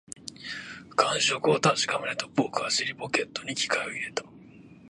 [0.95, 4.23] 感触を確かめると、僕は尻ポケットに機械を入れた